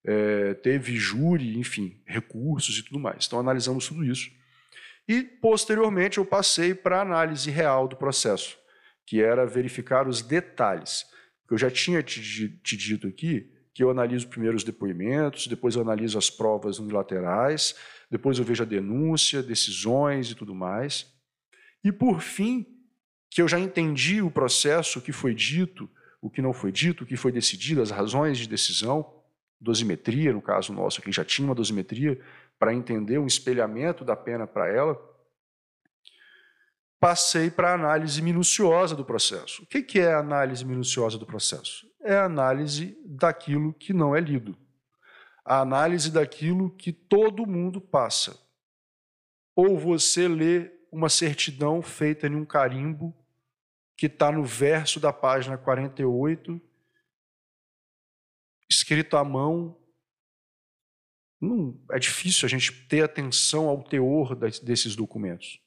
É, 0.05 0.55
teve 0.55 0.97
júri, 0.97 1.57
enfim, 1.59 2.03
recursos 2.05 2.79
e 2.79 2.83
tudo 2.83 2.99
mais. 2.99 3.27
Então 3.27 3.39
analisamos 3.39 3.87
tudo 3.87 4.05
isso. 4.05 4.31
E 5.07 5.23
posteriormente 5.23 6.19
eu 6.19 6.25
passei 6.25 6.75
para 6.75 6.99
a 6.99 7.03
análise 7.03 7.51
real 7.51 7.87
do 7.87 7.97
processo 7.97 8.59
que 9.07 9.23
era 9.23 9.47
verificar 9.47 10.09
os 10.09 10.23
detalhes. 10.23 11.05
Eu 11.51 11.59
já 11.59 11.71
tinha 11.71 12.03
te, 12.03 12.49
te 12.63 12.77
dito 12.77 13.07
aqui 13.07 13.51
que 13.75 13.83
eu 13.83 13.91
analiso 13.91 14.29
primeiro 14.29 14.57
os 14.57 14.65
depoimentos, 14.65 15.47
depois 15.47 15.75
eu 15.75 15.83
analiso 15.83 16.17
as 16.17 16.31
provas 16.31 16.79
unilaterais, 16.79 17.75
depois 18.11 18.39
eu 18.39 18.45
vejo 18.45 18.63
a 18.63 18.67
denúncia, 18.67 19.43
decisões 19.43 20.31
e 20.31 20.35
tudo 20.35 20.55
mais. 20.55 21.12
E 21.83 21.91
por 21.91 22.21
fim, 22.21 22.67
que 23.31 23.41
eu 23.41 23.49
já 23.49 23.59
entendi 23.59 24.23
o 24.23 24.31
processo 24.31 25.01
que 25.01 25.12
foi 25.12 25.35
dito, 25.35 25.91
o 26.21 26.31
que 26.31 26.43
não 26.43 26.53
foi 26.53 26.71
dito, 26.71 27.03
o 27.03 27.07
que 27.07 27.17
foi 27.17 27.33
decidido, 27.33 27.83
as 27.83 27.91
razões 27.91 28.39
de 28.39 28.49
decisão, 28.49 29.21
dosimetria, 29.61 30.33
no 30.33 30.43
caso 30.43 30.73
nosso, 30.73 31.01
que 31.01 31.11
já 31.11 31.25
tinha 31.25 31.47
uma 31.47 31.55
dosimetria, 31.55 32.21
para 32.59 32.75
entender 32.75 33.19
um 33.19 33.27
espelhamento 33.27 34.05
da 34.05 34.15
pena 34.15 34.47
para 34.47 34.69
ela, 34.69 35.01
passei 37.01 37.51
para 37.51 37.71
a 37.71 37.75
análise 37.75 38.23
minuciosa 38.23 38.95
do 38.95 39.05
processo. 39.05 39.62
O 39.65 39.67
que 39.67 39.99
é 39.99 40.12
a 40.12 40.21
análise 40.21 40.65
minuciosa 40.65 41.19
do 41.19 41.27
processo? 41.27 41.85
É 42.01 42.15
a 42.15 42.27
análise 42.27 42.97
daquilo 43.05 43.73
que 43.75 43.93
não 43.93 44.15
é 44.15 44.21
lido. 44.21 44.57
A 45.45 45.61
análise 45.61 46.11
daquilo 46.12 46.71
que 46.71 46.93
todo 46.93 47.47
mundo 47.47 47.81
passa. 47.81 48.39
Ou 49.57 49.77
você 49.77 50.29
lê 50.29 50.71
uma 50.93 51.09
certidão 51.09 51.81
feita 51.81 52.27
em 52.27 52.37
um 52.37 52.45
carimbo 52.45 53.17
que 53.97 54.07
está 54.07 54.31
no 54.31 54.45
verso 54.45 55.01
da 55.01 55.11
página 55.11 55.57
48, 55.57 56.61
escrito 58.69 59.17
à 59.17 59.25
mão. 59.25 59.79
Não, 61.41 61.81
é 61.91 61.99
difícil 61.99 62.47
a 62.47 62.49
gente 62.49 62.87
ter 62.87 63.03
atenção 63.03 63.69
ao 63.69 63.83
teor 63.83 64.37
desses 64.37 64.95
documentos, 64.95 65.61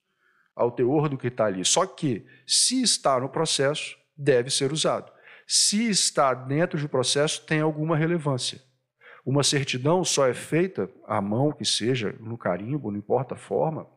ao 0.56 0.72
teor 0.72 1.10
do 1.10 1.18
que 1.18 1.28
está 1.28 1.46
ali. 1.46 1.66
Só 1.66 1.86
que, 1.88 2.26
se 2.46 2.82
está 2.84 3.20
no 3.20 3.28
processo, 3.28 3.98
deve 4.16 4.52
ser 4.52 4.72
usado. 4.72 5.12
Se 5.48 5.90
está 5.90 6.34
dentro 6.34 6.80
do 6.80 6.88
processo, 6.88 7.46
tem 7.46 7.62
alguma 7.62 7.98
relevância. 7.98 8.62
Uma 9.26 9.44
certidão 9.44 10.04
só 10.04 10.28
é 10.28 10.34
feita 10.34 10.90
à 11.06 11.20
mão, 11.20 11.52
que 11.52 11.66
seja 11.66 12.14
no 12.20 12.38
carimbo, 12.38 12.92
não 12.92 13.00
importa 13.00 13.34
a 13.34 13.38
forma, 13.38 13.90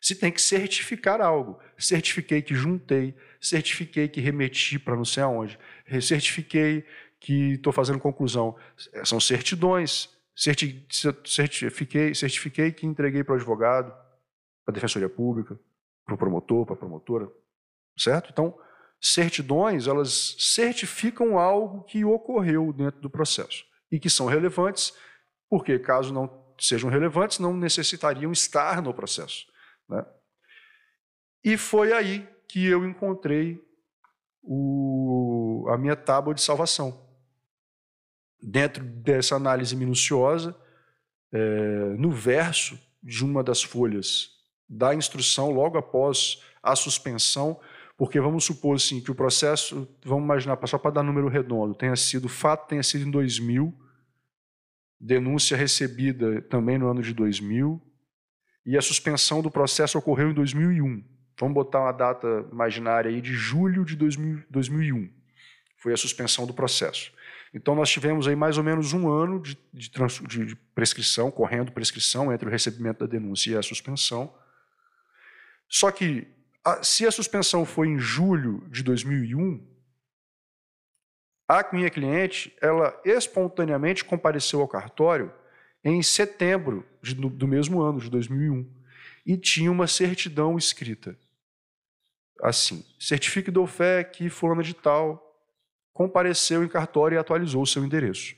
se 0.00 0.14
tem 0.14 0.32
que 0.32 0.40
certificar 0.40 1.20
algo. 1.20 1.58
Certifiquei 1.76 2.40
que 2.40 2.54
juntei, 2.54 3.14
certifiquei 3.40 4.08
que 4.08 4.20
remeti 4.20 4.78
para 4.78 4.96
não 4.96 5.04
sei 5.04 5.22
aonde, 5.22 5.58
certifiquei 6.00 6.84
que 7.18 7.52
estou 7.52 7.72
fazendo 7.72 7.98
conclusão. 7.98 8.56
São 9.04 9.20
certidões. 9.20 10.08
Certi 10.34 10.86
certifiquei, 11.26 12.14
certifiquei 12.14 12.72
que 12.72 12.86
entreguei 12.86 13.22
para 13.22 13.34
o 13.34 13.36
advogado, 13.36 13.90
para 14.64 14.68
a 14.68 14.72
defensoria 14.72 15.08
pública, 15.08 15.58
para 16.06 16.14
o 16.14 16.16
promotor, 16.16 16.64
para 16.64 16.74
a 16.76 16.78
promotora, 16.78 17.30
certo? 17.98 18.30
Então, 18.32 18.58
certidões, 18.98 19.86
elas 19.86 20.36
certificam 20.38 21.38
algo 21.38 21.82
que 21.82 22.06
ocorreu 22.06 22.72
dentro 22.72 23.02
do 23.02 23.10
processo 23.10 23.66
e 23.92 24.00
que 24.00 24.08
são 24.08 24.26
relevantes, 24.26 24.94
porque 25.46 25.78
caso 25.78 26.10
não 26.14 26.54
sejam 26.58 26.88
relevantes, 26.88 27.38
não 27.38 27.54
necessitariam 27.54 28.32
estar 28.32 28.80
no 28.80 28.94
processo. 28.94 29.46
Né? 29.90 30.06
E 31.44 31.56
foi 31.56 31.92
aí 31.92 32.28
que 32.48 32.64
eu 32.64 32.86
encontrei 32.86 33.60
o, 34.42 35.66
a 35.68 35.76
minha 35.76 35.96
tábua 35.96 36.34
de 36.34 36.40
salvação. 36.40 37.08
Dentro 38.42 38.82
dessa 38.82 39.36
análise 39.36 39.76
minuciosa, 39.76 40.56
é, 41.32 41.94
no 41.98 42.10
verso 42.10 42.78
de 43.02 43.24
uma 43.24 43.42
das 43.42 43.62
folhas 43.62 44.30
da 44.68 44.94
instrução, 44.94 45.50
logo 45.50 45.76
após 45.76 46.42
a 46.62 46.76
suspensão, 46.76 47.60
porque 47.96 48.20
vamos 48.20 48.44
supor 48.44 48.76
assim, 48.76 49.00
que 49.00 49.10
o 49.10 49.14
processo, 49.14 49.86
vamos 50.04 50.24
imaginar, 50.24 50.58
só 50.66 50.78
para 50.78 50.92
dar 50.92 51.02
número 51.02 51.28
redondo, 51.28 51.74
tenha 51.74 51.96
sido, 51.96 52.26
o 52.26 52.28
fato 52.30 52.68
tenha 52.68 52.82
sido 52.82 53.06
em 53.06 53.10
2000, 53.10 53.74
denúncia 54.98 55.56
recebida 55.56 56.40
também 56.42 56.78
no 56.78 56.88
ano 56.88 57.02
de 57.02 57.12
2000, 57.12 57.80
e 58.64 58.76
a 58.76 58.82
suspensão 58.82 59.42
do 59.42 59.50
processo 59.50 59.98
ocorreu 59.98 60.30
em 60.30 60.34
2001. 60.34 61.04
Vamos 61.38 61.54
botar 61.54 61.80
uma 61.80 61.92
data 61.92 62.46
imaginária 62.52 63.10
aí 63.10 63.20
de 63.20 63.32
julho 63.32 63.84
de 63.84 63.96
2000, 63.96 64.44
2001. 64.50 65.10
Foi 65.78 65.92
a 65.92 65.96
suspensão 65.96 66.46
do 66.46 66.52
processo. 66.52 67.12
Então 67.52 67.74
nós 67.74 67.90
tivemos 67.90 68.28
aí 68.28 68.36
mais 68.36 68.58
ou 68.58 68.64
menos 68.64 68.92
um 68.92 69.08
ano 69.08 69.40
de, 69.40 69.58
de, 69.72 70.46
de 70.46 70.56
prescrição, 70.74 71.30
correndo 71.30 71.72
prescrição 71.72 72.32
entre 72.32 72.46
o 72.46 72.50
recebimento 72.50 73.00
da 73.00 73.06
denúncia 73.06 73.52
e 73.52 73.56
a 73.56 73.62
suspensão. 73.62 74.32
Só 75.68 75.90
que 75.90 76.28
a, 76.64 76.82
se 76.82 77.06
a 77.06 77.10
suspensão 77.10 77.64
foi 77.64 77.88
em 77.88 77.98
julho 77.98 78.62
de 78.68 78.82
2001, 78.82 79.66
a 81.48 81.66
minha 81.72 81.90
cliente, 81.90 82.56
ela 82.60 82.98
espontaneamente 83.04 84.04
compareceu 84.04 84.60
ao 84.60 84.68
cartório 84.68 85.32
em 85.84 86.02
setembro 86.02 86.86
de, 87.02 87.14
do 87.14 87.48
mesmo 87.48 87.80
ano, 87.80 88.00
de 88.00 88.10
2001, 88.10 88.68
e 89.24 89.36
tinha 89.36 89.70
uma 89.70 89.86
certidão 89.86 90.56
escrita. 90.56 91.18
Assim, 92.42 92.84
certifique 92.98 93.50
do 93.50 93.66
fé 93.66 94.02
que 94.02 94.28
fulano 94.30 94.62
de 94.62 94.74
tal 94.74 95.26
compareceu 95.92 96.64
em 96.64 96.68
cartório 96.68 97.16
e 97.16 97.18
atualizou 97.18 97.62
o 97.62 97.66
seu 97.66 97.84
endereço. 97.84 98.34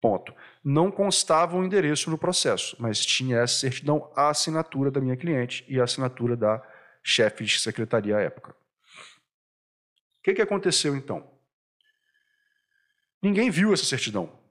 Ponto. 0.00 0.34
Não 0.64 0.90
constava 0.90 1.56
o 1.56 1.64
endereço 1.64 2.10
no 2.10 2.18
processo, 2.18 2.76
mas 2.78 3.04
tinha 3.04 3.38
essa 3.38 3.54
certidão, 3.54 4.10
a 4.16 4.30
assinatura 4.30 4.90
da 4.90 5.00
minha 5.00 5.16
cliente 5.16 5.64
e 5.68 5.80
a 5.80 5.84
assinatura 5.84 6.36
da 6.36 6.62
chefe 7.02 7.44
de 7.44 7.58
secretaria 7.58 8.16
à 8.16 8.20
época. 8.20 8.50
O 8.50 10.22
que, 10.24 10.34
que 10.34 10.42
aconteceu 10.42 10.96
então? 10.96 11.28
Ninguém 13.20 13.50
viu 13.50 13.72
essa 13.72 13.84
certidão. 13.84 14.41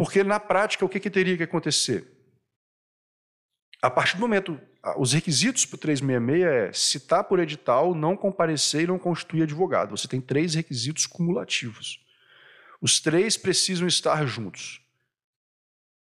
Porque 0.00 0.24
na 0.24 0.40
prática, 0.40 0.82
o 0.82 0.88
que, 0.88 0.98
que 0.98 1.10
teria 1.10 1.36
que 1.36 1.42
acontecer? 1.42 2.10
A 3.82 3.90
partir 3.90 4.16
do 4.16 4.20
momento, 4.20 4.58
os 4.96 5.12
requisitos 5.12 5.66
para 5.66 5.76
o 5.76 5.78
366 5.78 6.42
é 6.42 6.72
citar 6.72 7.24
por 7.24 7.38
edital, 7.38 7.94
não 7.94 8.16
comparecer 8.16 8.84
e 8.84 8.86
não 8.86 8.98
constituir 8.98 9.42
advogado. 9.42 9.90
Você 9.90 10.08
tem 10.08 10.18
três 10.18 10.54
requisitos 10.54 11.06
cumulativos. 11.06 12.02
Os 12.80 12.98
três 12.98 13.36
precisam 13.36 13.86
estar 13.86 14.24
juntos. 14.24 14.80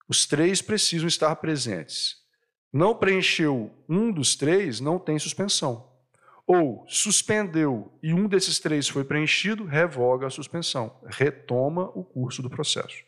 Os 0.07 0.27
três 0.27 0.61
precisam 0.61 1.07
estar 1.07 1.35
presentes. 1.37 2.17
Não 2.71 2.93
preencheu 2.93 3.83
um 3.89 4.11
dos 4.11 4.35
três, 4.35 4.79
não 4.79 4.99
tem 4.99 5.17
suspensão. 5.17 5.91
Ou 6.45 6.85
suspendeu 6.87 7.91
e 8.03 8.13
um 8.13 8.27
desses 8.27 8.59
três 8.59 8.87
foi 8.87 9.03
preenchido, 9.03 9.65
revoga 9.65 10.27
a 10.27 10.29
suspensão, 10.29 11.01
retoma 11.07 11.89
o 11.95 12.03
curso 12.03 12.43
do 12.43 12.49
processo. 12.49 13.06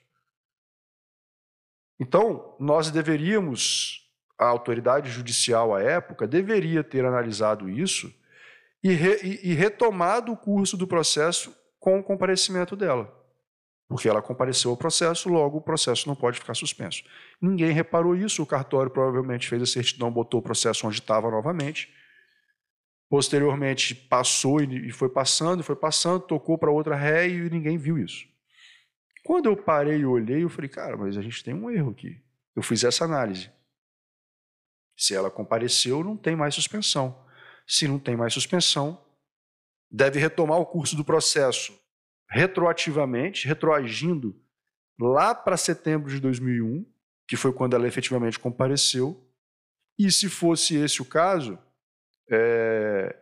Então, 1.99 2.55
nós 2.59 2.89
deveríamos, 2.89 4.09
a 4.37 4.45
autoridade 4.45 5.09
judicial 5.09 5.75
à 5.75 5.81
época, 5.81 6.25
deveria 6.25 6.83
ter 6.83 7.03
analisado 7.03 7.69
isso 7.69 8.13
e, 8.81 8.93
re, 8.93 9.19
e, 9.21 9.51
e 9.51 9.53
retomado 9.53 10.31
o 10.31 10.37
curso 10.37 10.77
do 10.77 10.87
processo 10.87 11.53
com 11.79 11.99
o 11.99 12.03
comparecimento 12.03 12.75
dela. 12.75 13.13
Porque 13.87 14.07
ela 14.07 14.21
compareceu 14.21 14.71
ao 14.71 14.77
processo, 14.77 15.27
logo 15.27 15.57
o 15.57 15.61
processo 15.61 16.07
não 16.07 16.15
pode 16.15 16.39
ficar 16.39 16.53
suspenso. 16.53 17.03
Ninguém 17.41 17.71
reparou 17.71 18.15
isso, 18.15 18.43
o 18.43 18.45
cartório 18.45 18.91
provavelmente 18.91 19.49
fez 19.49 19.61
a 19.61 19.65
certidão, 19.65 20.11
botou 20.11 20.39
o 20.39 20.43
processo 20.43 20.87
onde 20.87 20.99
estava 20.99 21.29
novamente. 21.29 21.91
Posteriormente 23.09 23.95
passou 23.95 24.61
e 24.61 24.91
foi 24.91 25.09
passando, 25.09 25.63
foi 25.63 25.75
passando, 25.75 26.21
tocou 26.21 26.57
para 26.57 26.69
outra 26.69 26.95
ré 26.95 27.27
e 27.27 27.49
ninguém 27.49 27.77
viu 27.77 27.97
isso. 27.97 28.27
Quando 29.29 29.45
eu 29.45 29.55
parei 29.55 29.99
e 29.99 30.05
olhei, 30.07 30.43
eu 30.43 30.49
falei, 30.49 30.67
cara, 30.67 30.97
mas 30.97 31.15
a 31.15 31.21
gente 31.21 31.43
tem 31.43 31.53
um 31.53 31.69
erro 31.69 31.91
aqui. 31.91 32.19
Eu 32.55 32.63
fiz 32.63 32.83
essa 32.83 33.05
análise. 33.05 33.51
Se 34.97 35.13
ela 35.13 35.29
compareceu, 35.29 36.03
não 36.03 36.17
tem 36.17 36.35
mais 36.35 36.55
suspensão. 36.55 37.23
Se 37.67 37.87
não 37.87 37.99
tem 37.99 38.17
mais 38.17 38.33
suspensão, 38.33 38.99
deve 39.91 40.17
retomar 40.19 40.57
o 40.57 40.65
curso 40.65 40.95
do 40.95 41.05
processo 41.05 41.79
retroativamente, 42.27 43.47
retroagindo 43.47 44.35
lá 44.99 45.35
para 45.35 45.57
setembro 45.57 46.09
de 46.09 46.19
2001, 46.19 46.83
que 47.27 47.37
foi 47.37 47.53
quando 47.53 47.75
ela 47.75 47.87
efetivamente 47.87 48.39
compareceu. 48.39 49.31
E 49.95 50.11
se 50.11 50.27
fosse 50.27 50.75
esse 50.75 51.03
o 51.03 51.05
caso, 51.05 51.59
é, 52.31 53.15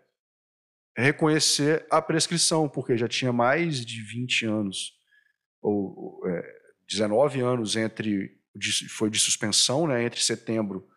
reconhecer 0.95 1.85
a 1.91 2.01
prescrição, 2.01 2.69
porque 2.69 2.95
já 2.95 3.09
tinha 3.09 3.33
mais 3.33 3.85
de 3.85 4.01
20 4.01 4.45
anos 4.45 4.96
ou 5.67 6.21
é, 6.27 6.57
19 6.87 7.41
anos 7.41 7.75
entre 7.75 8.37
foi 8.89 9.09
de 9.09 9.19
suspensão, 9.19 9.85
né, 9.85 10.03
entre 10.03 10.19
setembro 10.19 10.87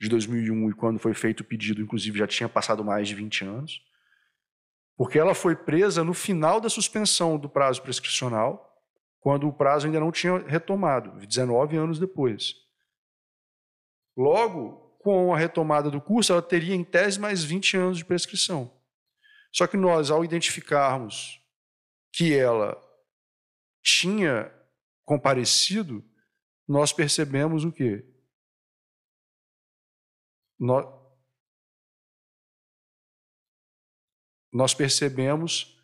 de 0.00 0.08
2001 0.08 0.70
e 0.70 0.72
quando 0.72 0.98
foi 0.98 1.12
feito 1.12 1.40
o 1.40 1.44
pedido, 1.44 1.82
inclusive 1.82 2.18
já 2.18 2.26
tinha 2.26 2.48
passado 2.48 2.82
mais 2.82 3.06
de 3.06 3.14
20 3.14 3.44
anos, 3.44 3.82
porque 4.96 5.18
ela 5.18 5.34
foi 5.34 5.54
presa 5.54 6.02
no 6.02 6.14
final 6.14 6.60
da 6.60 6.70
suspensão 6.70 7.36
do 7.36 7.48
prazo 7.48 7.82
prescricional, 7.82 8.66
quando 9.18 9.46
o 9.46 9.52
prazo 9.52 9.86
ainda 9.86 10.00
não 10.00 10.10
tinha 10.10 10.38
retomado, 10.38 11.26
19 11.26 11.76
anos 11.76 11.98
depois. 11.98 12.54
Logo, 14.16 14.96
com 15.00 15.34
a 15.34 15.38
retomada 15.38 15.90
do 15.90 16.00
curso, 16.00 16.32
ela 16.32 16.42
teria 16.42 16.74
em 16.74 16.84
tese 16.84 17.20
mais 17.20 17.44
20 17.44 17.76
anos 17.76 17.98
de 17.98 18.04
prescrição. 18.04 18.72
Só 19.52 19.66
que 19.66 19.76
nós, 19.76 20.10
ao 20.10 20.24
identificarmos 20.24 21.40
que 22.12 22.34
ela 22.34 22.80
tinha 23.82 24.52
comparecido, 25.04 26.04
nós 26.68 26.92
percebemos 26.92 27.64
o 27.64 27.72
quê? 27.72 28.06
Nós, 30.58 30.86
nós 34.52 34.74
percebemos 34.74 35.80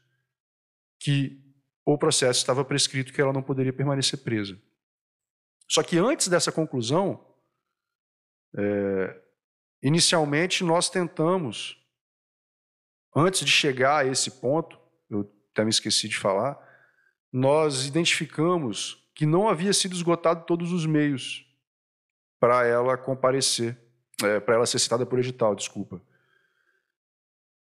que 0.98 1.42
o 1.84 1.96
processo 1.96 2.40
estava 2.40 2.64
prescrito 2.64 3.12
que 3.12 3.20
ela 3.20 3.32
não 3.32 3.42
poderia 3.42 3.72
permanecer 3.72 4.22
presa. 4.22 4.60
Só 5.68 5.82
que 5.82 5.98
antes 5.98 6.28
dessa 6.28 6.52
conclusão, 6.52 7.34
é, 8.56 9.22
inicialmente 9.82 10.64
nós 10.64 10.88
tentamos, 10.88 11.84
antes 13.14 13.44
de 13.44 13.50
chegar 13.50 14.04
a 14.04 14.06
esse 14.06 14.40
ponto, 14.40 14.78
eu 15.08 15.32
até 15.52 15.64
me 15.64 15.70
esqueci 15.70 16.08
de 16.08 16.18
falar, 16.18 16.65
nós 17.32 17.86
identificamos 17.86 19.06
que 19.14 19.26
não 19.26 19.48
havia 19.48 19.72
sido 19.72 19.94
esgotado 19.94 20.44
todos 20.44 20.72
os 20.72 20.84
meios 20.86 21.46
para 22.38 22.66
ela 22.66 22.96
comparecer, 22.96 23.78
é, 24.22 24.40
para 24.40 24.56
ela 24.56 24.66
ser 24.66 24.78
citada 24.78 25.06
por 25.06 25.18
edital, 25.18 25.54
desculpa. 25.54 26.00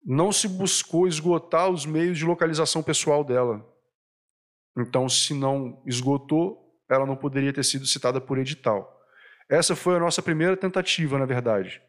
Não 0.05 0.31
se 0.31 0.47
buscou 0.47 1.07
esgotar 1.07 1.69
os 1.69 1.85
meios 1.85 2.17
de 2.17 2.25
localização 2.25 2.81
pessoal 2.81 3.23
dela. 3.23 3.65
Então, 4.77 5.07
se 5.07 5.33
não 5.33 5.81
esgotou, 5.85 6.81
ela 6.89 7.05
não 7.05 7.15
poderia 7.15 7.53
ter 7.53 7.63
sido 7.63 7.85
citada 7.85 8.19
por 8.19 8.37
edital. 8.37 9.01
Essa 9.49 9.75
foi 9.75 9.95
a 9.95 9.99
nossa 9.99 10.21
primeira 10.21 10.57
tentativa, 10.57 11.17
na 11.17 11.25
verdade. 11.25 11.81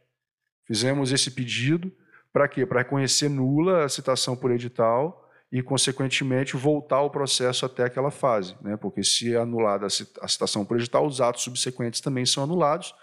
Fizemos 0.66 1.12
esse 1.12 1.30
pedido 1.30 1.92
para 2.32 2.48
quê? 2.48 2.66
Para 2.66 2.80
reconhecer 2.80 3.28
nula 3.28 3.84
a 3.84 3.88
citação 3.88 4.36
por 4.36 4.50
edital 4.50 5.23
e, 5.52 5.62
consequentemente, 5.62 6.56
voltar 6.56 7.00
o 7.02 7.10
processo 7.10 7.64
até 7.64 7.84
aquela 7.84 8.10
fase. 8.10 8.56
Né? 8.60 8.76
Porque, 8.76 9.02
se 9.02 9.34
é 9.34 9.38
anulada 9.38 9.86
a 9.86 10.28
citação 10.28 10.64
por 10.64 10.76
edital, 10.76 11.06
os 11.06 11.20
atos 11.20 11.42
subsequentes 11.42 12.00
também 12.00 12.26
são 12.26 12.42
anulados. 12.42 12.94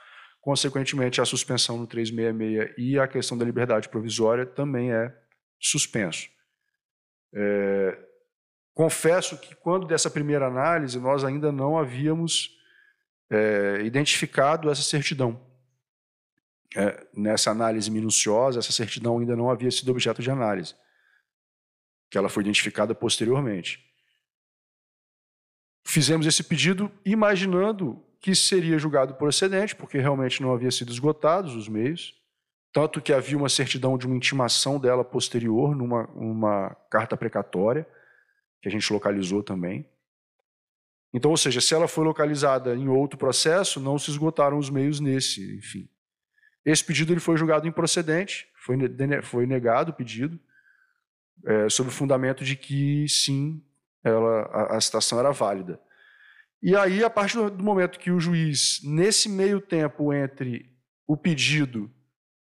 Consequentemente, 0.41 1.21
a 1.21 1.25
suspensão 1.25 1.77
no 1.77 1.87
366 1.87 2.73
e 2.77 2.99
a 2.99 3.07
questão 3.07 3.37
da 3.37 3.45
liberdade 3.45 3.87
provisória 3.87 4.45
também 4.45 4.91
é 4.91 5.15
suspenso. 5.59 6.27
É, 7.33 7.97
confesso 8.73 9.37
que, 9.37 9.55
quando 9.55 9.85
dessa 9.85 10.09
primeira 10.09 10.47
análise, 10.47 10.99
nós 10.99 11.23
ainda 11.23 11.51
não 11.51 11.77
havíamos 11.77 12.49
é, 13.29 13.81
identificado 13.83 14.69
essa 14.69 14.81
certidão. 14.81 15.39
É, 16.75 17.05
nessa 17.13 17.51
análise 17.51 17.91
minuciosa, 17.91 18.59
essa 18.59 18.71
certidão 18.71 19.19
ainda 19.19 19.35
não 19.35 19.49
havia 19.49 19.69
sido 19.69 19.91
objeto 19.91 20.21
de 20.21 20.31
análise, 20.31 20.73
que 22.11 22.17
ela 22.17 22.27
foi 22.27 22.43
identificada 22.43 22.93
posteriormente. 22.93 23.89
Fizemos 25.87 26.27
esse 26.27 26.43
pedido 26.43 26.91
imaginando 27.05 28.03
que 28.19 28.35
seria 28.35 28.77
julgado 28.77 29.15
procedente, 29.15 29.75
porque 29.75 29.97
realmente 29.97 30.41
não 30.41 30.53
havia 30.53 30.69
sido 30.69 30.91
esgotados 30.91 31.55
os 31.55 31.69
meios, 31.69 32.13
tanto 32.73 33.01
que 33.01 33.13
havia 33.13 33.37
uma 33.37 33.49
certidão 33.49 33.97
de 33.97 34.05
uma 34.05 34.15
intimação 34.15 34.77
dela 34.77 35.03
posterior 35.03 35.75
numa 35.75 36.05
uma 36.09 36.75
carta 36.89 37.15
precatória, 37.15 37.87
que 38.61 38.67
a 38.67 38.71
gente 38.71 38.91
localizou 38.91 39.41
também. 39.41 39.89
Então, 41.13 41.31
ou 41.31 41.37
seja, 41.37 41.59
se 41.59 41.73
ela 41.73 41.87
foi 41.87 42.03
localizada 42.03 42.75
em 42.75 42.87
outro 42.87 43.17
processo, 43.17 43.79
não 43.79 43.97
se 43.97 44.11
esgotaram 44.11 44.57
os 44.57 44.69
meios 44.69 44.99
nesse, 44.99 45.57
enfim. 45.57 45.89
Esse 46.63 46.83
pedido 46.83 47.11
ele 47.11 47.19
foi 47.19 47.37
julgado 47.37 47.67
improcedente, 47.67 48.47
foi, 48.55 48.77
foi 49.23 49.45
negado 49.45 49.91
o 49.91 49.95
pedido, 49.95 50.39
é, 51.45 51.69
sob 51.69 51.89
o 51.89 51.91
fundamento 51.91 52.43
de 52.43 52.55
que, 52.55 53.07
sim, 53.07 53.61
ela, 54.03 54.41
a, 54.43 54.77
a 54.77 54.81
citação 54.81 55.19
era 55.19 55.31
válida. 55.31 55.79
E 56.61 56.75
aí, 56.75 57.03
a 57.03 57.09
partir 57.09 57.37
do 57.49 57.63
momento 57.63 57.99
que 57.99 58.11
o 58.11 58.19
juiz, 58.19 58.79
nesse 58.83 59.27
meio 59.27 59.59
tempo 59.59 60.13
entre 60.13 60.69
o 61.07 61.17
pedido 61.17 61.89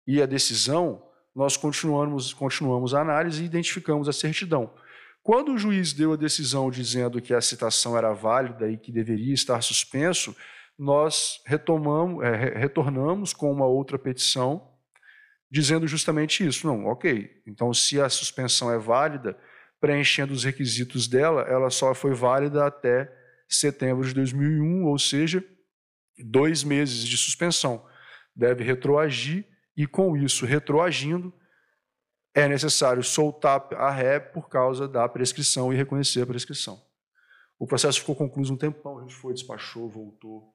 e 0.06 0.22
a 0.22 0.26
decisão, 0.26 1.02
nós 1.34 1.56
continuamos, 1.56 2.34
continuamos 2.34 2.94
a 2.94 3.02
análise 3.02 3.42
e 3.42 3.46
identificamos 3.46 4.10
a 4.10 4.14
certidão. 4.14 4.74
Quando 5.24 5.54
o 5.54 5.58
juiz 5.58 5.94
deu 5.94 6.14
a 6.14 6.18
decisão 6.18 6.70
dizendo 6.70 7.22
que 7.22 7.34
a 7.34 7.42
citação 7.42 7.98
era 7.98 8.12
válida 8.12 8.70
e 8.70 8.78
que 8.78 8.92
deveria 8.92 9.34
estar 9.34 9.62
suspenso, 9.62 10.36
nós 10.78 11.42
retomamos, 11.46 12.24
é, 12.24 12.58
retornamos 12.58 13.34
com 13.34 13.52
uma 13.52 13.66
outra 13.66 14.00
petição 14.00 14.71
dizendo 15.52 15.86
justamente 15.88 16.48
isso. 16.48 16.66
Não, 16.66 16.86
ok. 16.86 17.30
Então, 17.46 17.74
se 17.74 18.00
a 18.00 18.08
suspensão 18.08 18.72
é 18.72 18.78
válida, 18.78 19.38
preenchendo 19.80 20.32
os 20.32 20.46
requisitos 20.46 21.08
dela, 21.08 21.42
ela 21.42 21.70
só 21.70 21.94
foi 21.94 22.14
válida 22.14 22.66
até 22.66 23.14
setembro 23.50 24.08
de 24.08 24.14
2001, 24.14 24.86
ou 24.86 24.98
seja, 24.98 25.44
dois 26.18 26.64
meses 26.64 27.06
de 27.06 27.18
suspensão. 27.18 27.86
Deve 28.34 28.64
retroagir 28.64 29.46
e, 29.76 29.86
com 29.86 30.16
isso, 30.16 30.46
retroagindo, 30.46 31.34
é 32.34 32.48
necessário 32.48 33.04
soltar 33.04 33.68
a 33.74 33.92
ré 33.92 34.18
por 34.18 34.48
causa 34.48 34.88
da 34.88 35.08
prescrição 35.10 35.74
e 35.74 35.76
reconhecer 35.76 36.22
a 36.22 36.26
prescrição. 36.26 36.82
O 37.60 37.68
processo 37.68 38.00
ficou 38.00 38.16
concluído 38.16 38.54
um 38.54 38.58
tempão, 38.58 39.00
a 39.00 39.02
gente 39.02 39.16
foi, 39.16 39.34
despachou, 39.34 39.90
voltou 39.90 40.54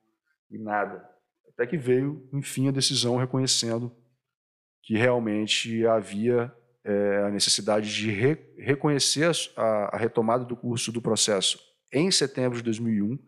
e 0.50 0.58
nada. 0.58 1.06
Até 1.52 1.66
que 1.66 1.76
veio, 1.76 2.26
enfim, 2.32 2.68
a 2.68 2.72
decisão 2.72 3.16
reconhecendo 3.16 3.94
que 4.86 4.96
realmente 4.96 5.84
havia 5.84 6.54
é, 6.84 7.24
a 7.24 7.30
necessidade 7.30 7.92
de 7.92 8.08
re 8.08 8.38
reconhecer 8.56 9.32
a, 9.56 9.96
a 9.96 9.98
retomada 9.98 10.44
do 10.44 10.56
curso 10.56 10.92
do 10.92 11.02
processo 11.02 11.58
em 11.92 12.08
setembro 12.12 12.56
de 12.58 12.62
2001 12.62 13.18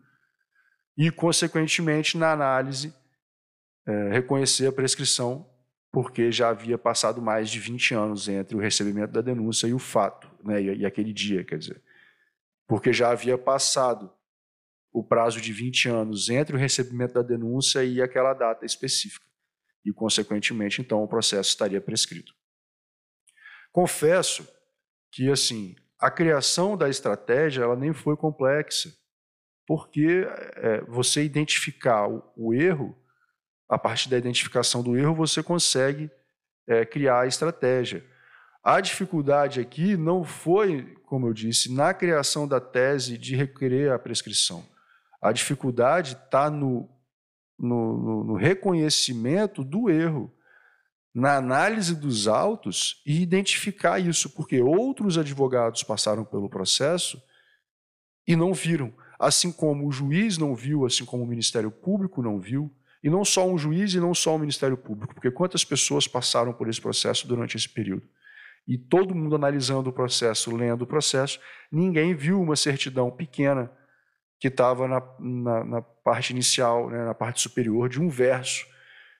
e, 0.97 1.11
consequentemente, 1.11 2.17
na 2.17 2.31
análise, 2.31 2.93
é, 3.85 4.09
reconhecer 4.09 4.67
a 4.67 4.71
prescrição, 4.71 5.45
porque 5.91 6.31
já 6.31 6.47
havia 6.47 6.77
passado 6.77 7.21
mais 7.21 7.49
de 7.49 7.59
20 7.59 7.93
anos 7.93 8.29
entre 8.29 8.55
o 8.55 8.59
recebimento 8.59 9.11
da 9.11 9.21
denúncia 9.21 9.67
e 9.67 9.73
o 9.73 9.79
fato, 9.79 10.31
né, 10.41 10.61
e, 10.61 10.77
e 10.77 10.85
aquele 10.85 11.11
dia, 11.11 11.43
quer 11.43 11.57
dizer. 11.57 11.83
Porque 12.65 12.93
já 12.93 13.09
havia 13.09 13.37
passado 13.37 14.09
o 14.93 15.03
prazo 15.03 15.41
de 15.41 15.51
20 15.51 15.89
anos 15.89 16.29
entre 16.29 16.55
o 16.55 16.59
recebimento 16.59 17.15
da 17.15 17.21
denúncia 17.21 17.83
e 17.83 18.01
aquela 18.01 18.33
data 18.33 18.65
específica. 18.65 19.28
E, 19.85 19.93
consequentemente, 19.93 20.81
então, 20.81 21.03
o 21.03 21.07
processo 21.07 21.49
estaria 21.49 21.79
prescrito. 21.79 22.33
Confesso 23.71 24.47
que, 25.11 25.29
assim, 25.31 25.75
a 25.99 26.09
criação 26.09 26.77
da 26.77 26.89
estratégia 26.89 27.63
ela 27.63 27.75
nem 27.75 27.93
foi 27.93 28.15
complexa, 28.15 28.89
porque 29.67 30.25
é, 30.55 30.81
você 30.81 31.23
identificar 31.23 32.07
o, 32.07 32.23
o, 32.35 32.53
erro, 32.53 32.97
a 33.69 33.77
partir 33.77 34.09
da 34.09 34.17
identificação 34.17 34.81
do 34.81 34.97
erro, 34.97 35.13
você 35.13 35.43
consegue 35.43 36.09
é, 36.67 36.85
criar 36.85 37.21
a 37.21 37.27
estratégia. 37.27 38.03
A 38.63 38.81
dificuldade 38.81 39.59
aqui 39.59 39.95
não 39.95 40.23
foi, 40.23 40.95
como 41.05 41.27
eu 41.27 41.33
disse, 41.33 41.73
na 41.73 41.93
criação 41.93 42.47
da 42.47 42.59
tese 42.59 43.17
de 43.17 43.35
requerer 43.35 43.91
a 43.91 43.99
prescrição. 43.99 44.65
A 45.21 45.31
dificuldade 45.31 46.13
está 46.13 46.49
no, 46.49 46.89
no, 47.59 47.97
no, 47.97 48.23
no 48.23 48.35
reconhecimento 48.35 49.63
do 49.63 49.89
erro 49.89 50.33
na 51.13 51.35
análise 51.35 51.95
dos 51.95 52.27
autos 52.27 53.01
e 53.05 53.21
identificar 53.21 53.99
isso, 53.99 54.29
porque 54.29 54.61
outros 54.61 55.17
advogados 55.17 55.83
passaram 55.83 56.23
pelo 56.23 56.49
processo 56.49 57.21
e 58.27 58.35
não 58.35 58.53
viram, 58.53 58.93
assim 59.19 59.51
como 59.51 59.87
o 59.87 59.91
juiz 59.91 60.37
não 60.37 60.55
viu, 60.55 60.85
assim 60.85 61.03
como 61.03 61.23
o 61.23 61.27
Ministério 61.27 61.71
Público 61.71 62.21
não 62.21 62.39
viu, 62.39 62.71
e 63.03 63.09
não 63.09 63.25
só 63.25 63.47
um 63.47 63.57
juiz 63.57 63.93
e 63.93 63.99
não 63.99 64.13
só 64.13 64.35
o 64.35 64.39
Ministério 64.39 64.77
Público, 64.77 65.13
porque 65.13 65.31
quantas 65.31 65.65
pessoas 65.65 66.07
passaram 66.07 66.53
por 66.53 66.69
esse 66.69 66.79
processo 66.79 67.27
durante 67.27 67.57
esse 67.57 67.67
período? 67.67 68.07
E 68.67 68.77
todo 68.77 69.15
mundo 69.15 69.35
analisando 69.35 69.89
o 69.89 69.93
processo, 69.93 70.55
lendo 70.55 70.83
o 70.83 70.87
processo, 70.87 71.39
ninguém 71.71 72.13
viu 72.13 72.39
uma 72.39 72.55
certidão 72.55 73.09
pequena 73.09 73.71
que 74.39 74.47
estava 74.47 74.87
na, 74.87 75.01
na, 75.19 75.63
na, 75.65 75.81
parte 75.81 76.31
inicial, 76.31 76.89
né, 76.89 77.03
na 77.03 77.13
parte 77.13 77.41
superior 77.41 77.89
de 77.89 78.01
um 78.01 78.09
verso 78.09 78.65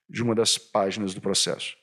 de 0.10 0.24
uma 0.24 0.34
das 0.34 0.58
páginas 0.58 1.14
do 1.14 1.22
processo. 1.22 1.76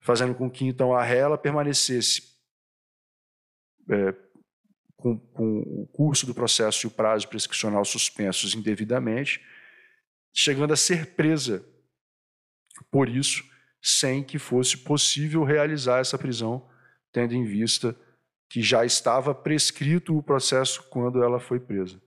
Fazendo 0.00 0.34
com 0.34 0.48
que 0.48 0.64
então 0.64 0.94
a 0.94 1.02
rela 1.02 1.36
permanecesse 1.36 2.36
é, 3.90 4.14
com, 4.96 5.18
com, 5.18 5.60
o 5.60 5.86
curso 5.88 6.26
do 6.26 6.34
processo 6.34 6.86
e 6.86 6.88
o 6.88 6.90
prazo 6.90 7.28
prescricional 7.28 7.84
suspensos 7.84 8.54
indevidamente, 8.54 9.44
chegando 10.32 10.72
a 10.72 10.76
ser 10.76 11.14
presa 11.14 11.66
por 12.90 13.08
isso, 13.08 13.44
sem 13.82 14.22
que 14.22 14.38
fosse 14.38 14.76
possível 14.76 15.42
realizar 15.44 16.00
essa 16.00 16.18
prisão, 16.18 16.68
tendo 17.12 17.34
em 17.34 17.44
vista 17.44 17.96
que 18.48 18.62
já 18.62 18.84
estava 18.84 19.34
prescrito 19.34 20.16
o 20.16 20.22
processo 20.22 20.88
quando 20.90 21.22
ela 21.22 21.40
foi 21.40 21.58
presa. 21.60 22.00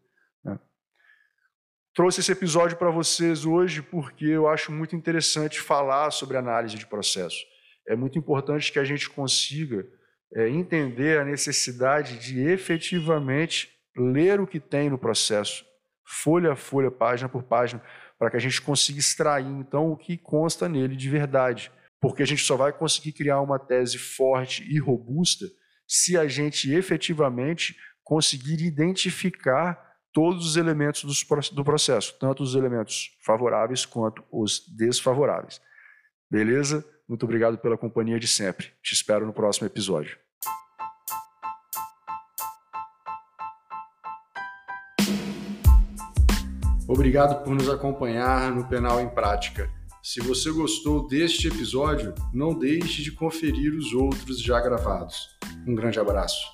Né? 0.43 0.59
Trouxe 1.93 2.21
esse 2.21 2.31
episódio 2.31 2.77
para 2.77 2.89
vocês 2.89 3.45
hoje 3.45 3.81
porque 3.81 4.25
eu 4.25 4.47
acho 4.47 4.71
muito 4.71 4.95
interessante 4.95 5.59
falar 5.59 6.11
sobre 6.11 6.37
análise 6.37 6.77
de 6.77 6.87
processo 6.87 7.37
é 7.89 7.95
muito 7.95 8.19
importante 8.19 8.71
que 8.71 8.77
a 8.77 8.83
gente 8.83 9.09
consiga 9.09 9.83
é, 10.35 10.47
entender 10.47 11.19
a 11.19 11.25
necessidade 11.25 12.19
de 12.19 12.39
efetivamente 12.39 13.67
ler 13.97 14.39
o 14.39 14.45
que 14.45 14.59
tem 14.59 14.91
no 14.91 14.97
processo, 14.97 15.65
folha 16.05 16.53
a 16.53 16.55
folha, 16.55 16.91
página 16.91 17.27
por 17.27 17.43
página, 17.43 17.83
para 18.17 18.29
que 18.29 18.37
a 18.37 18.39
gente 18.39 18.61
consiga 18.61 18.99
extrair 18.99 19.47
então 19.47 19.91
o 19.91 19.97
que 19.97 20.17
consta 20.17 20.69
nele 20.69 20.95
de 20.95 21.09
verdade. 21.09 21.71
porque 22.01 22.23
a 22.23 22.25
gente 22.25 22.43
só 22.43 22.55
vai 22.55 22.71
conseguir 22.71 23.11
criar 23.11 23.41
uma 23.41 23.59
tese 23.59 23.97
forte 23.97 24.63
e 24.63 24.79
robusta 24.79 25.45
se 25.91 26.15
a 26.15 26.27
gente 26.27 26.71
efetivamente 26.71 27.75
conseguir 28.03 28.61
identificar 28.61 29.97
todos 30.13 30.45
os 30.45 30.55
elementos 30.55 31.03
do 31.51 31.63
processo, 31.63 32.15
tanto 32.19 32.43
os 32.43 32.53
elementos 32.53 33.17
favoráveis 33.25 33.87
quanto 33.87 34.23
os 34.31 34.63
desfavoráveis. 34.77 35.59
Beleza? 36.29 36.85
Muito 37.07 37.23
obrigado 37.23 37.57
pela 37.57 37.75
companhia 37.75 38.19
de 38.19 38.27
sempre. 38.27 38.71
Te 38.83 38.93
espero 38.93 39.25
no 39.25 39.33
próximo 39.33 39.65
episódio. 39.65 40.15
Obrigado 46.87 47.43
por 47.43 47.55
nos 47.55 47.67
acompanhar 47.67 48.51
no 48.51 48.67
Penal 48.67 48.99
em 48.99 49.09
Prática. 49.09 49.71
Se 50.03 50.19
você 50.19 50.51
gostou 50.51 51.07
deste 51.07 51.47
episódio, 51.47 52.13
não 52.31 52.53
deixe 52.53 53.01
de 53.01 53.11
conferir 53.11 53.73
os 53.73 53.91
outros 53.93 54.41
já 54.41 54.59
gravados. 54.59 55.38
Um 55.69 55.75
grande 55.75 55.99
abraço. 55.99 56.47